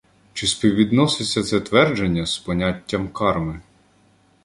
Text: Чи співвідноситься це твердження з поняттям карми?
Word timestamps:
Чи 0.33 0.47
співвідноситься 0.47 1.43
це 1.43 1.59
твердження 1.61 2.25
з 2.25 2.37
поняттям 2.39 3.09
карми? 3.09 3.61